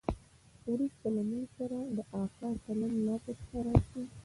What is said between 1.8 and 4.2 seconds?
د اکا چلند لا پسې خراب سو.